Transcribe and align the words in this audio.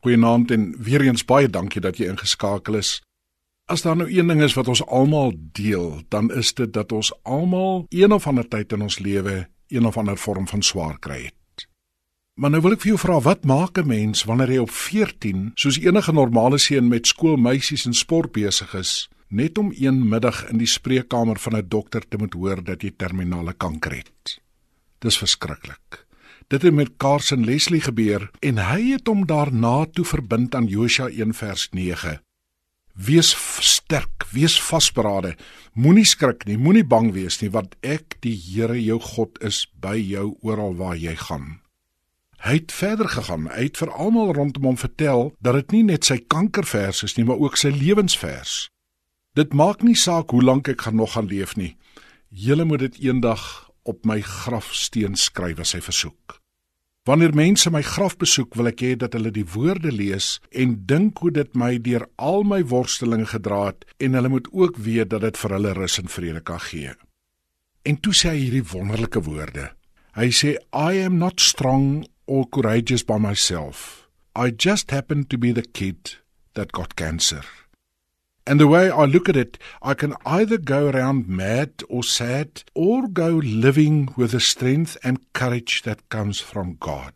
Goeienaand 0.00 0.50
en 0.50 0.74
weer 0.78 1.02
eens 1.02 1.24
baie 1.24 1.48
dankie 1.48 1.80
dat 1.82 1.98
jy 1.98 2.06
ingeskakel 2.12 2.78
is. 2.78 3.00
As 3.68 3.82
daar 3.82 3.96
nou 3.96 4.08
een 4.08 4.30
ding 4.30 4.42
is 4.42 4.54
wat 4.54 4.68
ons 4.68 4.84
almal 4.86 5.34
deel, 5.36 6.02
dan 6.08 6.30
is 6.32 6.54
dit 6.54 6.72
dat 6.72 6.92
ons 6.92 7.10
almal 7.22 7.86
een 7.88 8.12
of 8.12 8.26
ander 8.26 8.48
tyd 8.48 8.72
in 8.72 8.86
ons 8.86 8.98
lewe 8.98 9.48
een 9.68 9.86
of 9.86 9.98
ander 9.98 10.16
vorm 10.16 10.46
van 10.48 10.62
swaar 10.62 10.98
kry 10.98 11.24
het. 11.24 11.34
Maar 12.38 12.54
nou 12.54 12.62
wil 12.62 12.76
ek 12.76 12.84
vir 12.84 12.92
jou 12.92 13.00
vra, 13.02 13.18
wat 13.20 13.44
maak 13.44 13.78
'n 13.78 13.86
mens 13.86 14.24
wanneer 14.24 14.48
hy 14.48 14.58
op 14.58 14.70
14, 14.70 15.50
soos 15.54 15.78
enige 15.78 16.12
normale 16.12 16.58
seun 16.58 16.88
met 16.88 17.06
skoolmeisies 17.06 17.86
en 17.86 17.94
sport 17.94 18.32
besig 18.32 18.74
is, 18.74 19.08
net 19.28 19.58
om 19.58 19.72
een 19.74 20.08
middag 20.08 20.48
in 20.48 20.58
die 20.58 20.66
spreekkamer 20.66 21.38
van 21.38 21.56
'n 21.56 21.68
dokter 21.68 22.08
te 22.08 22.16
moet 22.16 22.32
hoor 22.32 22.64
dat 22.64 22.82
jy 22.82 22.90
terminale 22.96 23.52
kanker 23.52 23.92
het? 23.92 24.40
Dis 24.98 25.18
verskriklik. 25.18 26.07
Dit 26.48 26.62
het 26.62 26.72
met 26.72 26.96
Carson 26.96 27.44
Leslie 27.44 27.80
gebeur 27.84 28.30
en 28.40 28.56
hy 28.56 28.94
het 28.94 29.08
hom 29.10 29.26
daarna 29.28 29.84
toe 29.92 30.04
verbind 30.08 30.54
aan 30.56 30.64
Josua 30.64 31.10
1 31.12 31.34
vers 31.36 31.66
9. 31.76 32.14
Wees 32.96 33.34
sterk, 33.60 34.24
wees 34.32 34.56
vasberade. 34.62 35.34
Moenie 35.76 36.06
skrik 36.08 36.46
nie, 36.48 36.56
moenie 36.56 36.86
bang 36.88 37.12
wees 37.12 37.36
nie, 37.42 37.50
want 37.52 37.76
ek, 37.84 38.16
die 38.24 38.32
Here 38.32 38.78
jou 38.80 38.96
God, 38.96 39.36
is 39.44 39.66
by 39.76 39.98
jou 40.00 40.38
oral 40.40 40.72
waar 40.80 40.96
jy 40.96 41.18
gaan. 41.20 41.60
Hy 42.40 42.56
het 42.62 42.72
verder 42.72 43.12
gegaan. 43.12 43.50
Hy 43.52 43.68
het 43.68 43.76
vir 43.76 43.92
almal 43.92 44.32
rondom 44.32 44.72
hom 44.72 44.80
vertel 44.80 45.34
dat 45.44 45.60
dit 45.60 45.76
nie 45.76 45.84
net 45.92 46.08
sy 46.08 46.16
kankervers 46.32 47.04
is 47.04 47.18
nie, 47.20 47.28
maar 47.28 47.44
ook 47.44 47.60
sy 47.60 47.74
lewensvers. 47.76 48.70
Dit 49.36 49.52
maak 49.52 49.84
nie 49.84 49.98
saak 49.98 50.32
hoe 50.32 50.40
lank 50.42 50.72
ek 50.72 50.88
gaan 50.88 50.96
nog 50.96 51.12
gaan 51.12 51.28
leef 51.28 51.58
nie. 51.60 51.74
Julle 52.32 52.64
moet 52.64 52.88
dit 52.88 53.02
eendag 53.04 53.67
op 53.82 54.04
my 54.06 54.20
grafsteen 54.20 55.16
skryf 55.16 55.60
as 55.62 55.74
hy 55.76 55.80
versoek. 55.84 56.38
Wanneer 57.08 57.32
mense 57.32 57.70
my 57.72 57.80
graf 57.80 58.18
besoek, 58.20 58.52
wil 58.58 58.68
ek 58.68 58.82
hê 58.84 58.90
dat 59.00 59.14
hulle 59.16 59.30
die 59.32 59.46
woorde 59.48 59.88
lees 59.94 60.34
en 60.52 60.74
dink 60.90 61.22
hoe 61.22 61.30
dit 61.32 61.54
my 61.56 61.78
deur 61.80 62.04
al 62.20 62.44
my 62.44 62.60
worstelinge 62.68 63.30
gedra 63.30 63.70
het 63.70 63.86
en 64.04 64.18
hulle 64.18 64.28
moet 64.28 64.50
ook 64.52 64.76
weet 64.76 65.14
dat 65.14 65.24
dit 65.24 65.40
vir 65.40 65.54
hulle 65.56 65.72
rus 65.78 65.96
en 66.02 66.12
vrede 66.12 66.42
kan 66.44 66.60
gee. 66.66 66.92
En 67.88 67.96
toe 67.96 68.12
sê 68.12 68.34
hy 68.34 68.42
hierdie 68.42 68.66
wonderlike 68.74 69.22
woorde. 69.24 69.70
Hy 70.18 70.28
sê 70.36 70.58
I 70.76 71.00
am 71.06 71.16
not 71.16 71.40
strong 71.40 72.04
or 72.26 72.44
courageous 72.44 73.06
by 73.06 73.16
myself. 73.16 74.04
I 74.36 74.52
just 74.52 74.90
happen 74.90 75.24
to 75.32 75.38
be 75.38 75.52
the 75.52 75.64
kid 75.64 76.18
that 76.52 76.72
got 76.76 76.94
cancer. 76.94 77.44
And 78.48 78.58
the 78.58 78.66
way 78.66 78.88
I 78.88 79.04
look 79.04 79.28
at 79.28 79.36
it, 79.36 79.58
I 79.82 79.92
can 79.92 80.14
either 80.24 80.56
go 80.56 80.88
around 80.88 81.28
mad 81.28 81.84
or 81.90 82.02
sad, 82.02 82.64
or 82.74 83.06
go 83.06 83.28
living 83.44 84.08
with 84.16 84.30
the 84.30 84.40
strength 84.40 84.96
and 85.04 85.20
courage 85.34 85.82
that 85.82 86.08
comes 86.08 86.40
from 86.40 86.78
God. 86.80 87.12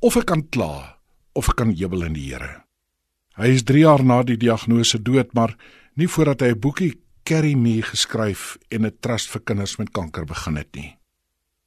Of 0.00 0.14
ek 0.16 0.28
kan 0.30 0.44
kla, 0.54 1.02
of 1.34 1.50
ek 1.50 1.58
kan 1.58 1.72
jubel 1.74 2.06
in 2.06 2.14
die 2.14 2.28
Here. 2.28 2.62
Hy 3.34 3.50
is 3.56 3.66
3 3.66 3.82
jaar 3.82 4.04
na 4.06 4.20
die 4.22 4.38
diagnose 4.38 5.00
dood, 5.02 5.34
maar 5.34 5.56
nie 5.98 6.06
voordat 6.06 6.46
hy 6.46 6.54
'n 6.54 6.62
boekie 6.62 6.92
Carry 7.26 7.56
Me 7.58 7.82
geskryf 7.82 8.56
en 8.70 8.86
'n 8.86 8.98
trust 9.02 9.26
vir 9.34 9.42
kinders 9.42 9.78
met 9.78 9.90
kanker 9.90 10.24
begin 10.24 10.56
het 10.62 10.70
nie. 10.76 10.94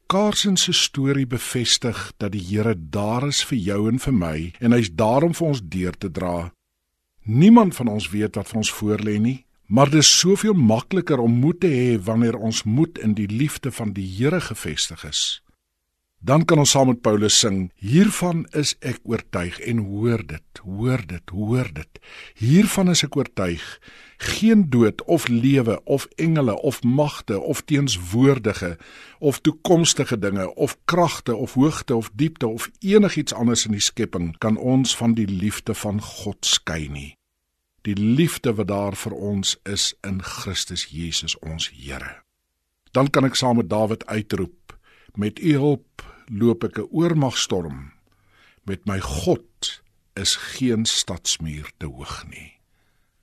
Carson 0.08 0.56
se 0.56 0.72
storie 0.72 1.28
bevestig 1.28 2.14
dat 2.18 2.32
die 2.32 2.48
Here 2.48 2.76
daar 2.76 3.28
is 3.28 3.44
vir 3.44 3.60
jou 3.60 3.90
en 3.90 4.00
vir 4.00 4.14
my 4.14 4.54
en 4.62 4.72
hy's 4.72 4.90
daarom 4.90 5.36
vir 5.36 5.48
ons 5.48 5.62
deur 5.62 5.98
te 5.98 6.10
dra 6.10 6.54
Niemand 7.30 7.76
van 7.76 7.88
ons 7.88 8.08
weet 8.10 8.40
wat 8.40 8.48
vir 8.50 8.58
ons 8.58 8.72
voorlê 8.74 9.20
nie, 9.22 9.44
maar 9.70 9.92
dit 9.94 10.02
is 10.02 10.10
soveel 10.20 10.56
makliker 10.58 11.22
om 11.22 11.36
moed 11.44 11.60
te 11.62 11.70
hê 11.70 11.92
wanneer 12.02 12.34
ons 12.34 12.64
moed 12.66 12.98
in 13.06 13.14
die 13.14 13.28
liefde 13.30 13.70
van 13.72 13.92
die 13.94 14.08
Here 14.16 14.40
gefestig 14.42 15.04
is. 15.06 15.22
Dan 16.26 16.42
kan 16.50 16.58
ons 16.58 16.74
saam 16.74 16.90
met 16.90 17.04
Paulus 17.06 17.38
sing: 17.40 17.70
Hiervan 17.78 18.48
is 18.58 18.74
ek 18.82 18.98
oortuig 19.06 19.60
en 19.60 19.84
hoor 19.92 20.24
dit, 20.26 20.62
hoor 20.64 21.06
dit, 21.06 21.30
hoor 21.30 21.70
dit. 21.74 22.02
Hiervan 22.42 22.90
is 22.90 23.06
ek 23.06 23.20
oortuig: 23.22 23.68
geen 24.18 24.66
dood 24.74 25.06
of 25.06 25.30
lewe 25.30 25.78
of 25.86 26.10
engele 26.18 26.58
of 26.58 26.82
magte 26.84 27.38
of 27.40 27.62
teenswoordige 27.62 28.78
of 29.20 29.40
toekomstige 29.40 30.18
dinge 30.20 30.50
of 30.56 30.78
kragte 30.86 31.36
of 31.36 31.54
hoogte 31.54 31.96
of 31.96 32.10
diepte 32.14 32.48
of 32.48 32.72
enigiets 32.80 33.34
anders 33.38 33.70
in 33.70 33.78
die 33.78 33.86
skepping 33.86 34.34
kan 34.42 34.58
ons 34.58 34.98
van 34.98 35.14
die 35.14 35.30
liefde 35.30 35.78
van 35.78 36.02
God 36.02 36.42
skei 36.46 36.90
nie 36.90 37.19
die 37.82 37.96
liefde 37.96 38.54
wat 38.56 38.68
daar 38.68 38.96
vir 38.96 39.14
ons 39.16 39.56
is 39.64 39.94
in 40.08 40.22
Christus 40.24 40.88
Jesus 40.92 41.38
ons 41.40 41.70
Here. 41.70 42.22
Dan 42.92 43.10
kan 43.10 43.26
ek 43.26 43.38
saam 43.38 43.60
met 43.62 43.70
Dawid 43.70 44.06
uitroep: 44.06 44.76
Met 45.16 45.40
U 45.40 45.54
hulp 45.54 46.04
loop 46.28 46.64
ek 46.64 46.80
'n 46.80 46.90
oormagstorm. 46.92 47.94
Met 48.66 48.86
my 48.86 49.00
God 49.00 49.82
is 50.14 50.36
geen 50.36 50.86
stadsmuur 50.86 51.72
te 51.78 51.86
hoog 51.86 52.28
nie. 52.28 52.60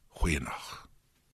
Goeienaand. 0.09 0.86